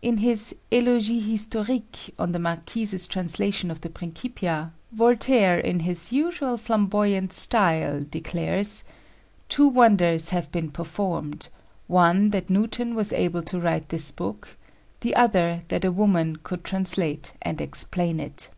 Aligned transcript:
In 0.00 0.18
his 0.18 0.54
Élogie 0.70 1.20
Historique 1.20 2.14
on 2.20 2.30
the 2.30 2.38
Marquise's 2.38 3.08
translation 3.08 3.68
of 3.68 3.80
the 3.80 3.90
Principia, 3.90 4.72
Voltaire, 4.92 5.58
in 5.58 5.80
his 5.80 6.12
usual 6.12 6.56
flamboyant 6.56 7.32
style, 7.32 8.04
declares 8.04 8.84
"Two 9.48 9.66
wonders 9.68 10.30
have 10.30 10.52
been 10.52 10.70
performed: 10.70 11.48
one 11.88 12.30
that 12.30 12.48
Newton 12.48 12.94
was 12.94 13.12
able 13.12 13.42
to 13.42 13.58
write 13.58 13.88
this 13.88 14.14
work, 14.16 14.56
the 15.00 15.16
other 15.16 15.64
that 15.66 15.84
a 15.84 15.90
woman 15.90 16.36
could 16.36 16.62
translate 16.62 17.32
and 17.42 17.60
explain 17.60 18.20
it." 18.20 18.50